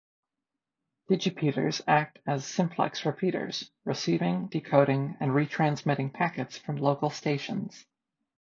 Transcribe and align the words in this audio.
Digipeaters 1.11 1.83
act 1.87 2.17
as 2.25 2.43
simplex 2.43 3.05
repeaters, 3.05 3.69
receiving, 3.85 4.47
decoding 4.47 5.15
and 5.19 5.29
retransmitting 5.31 6.11
packets 6.11 6.57
from 6.57 6.77
local 6.77 7.11
stations. 7.11 7.85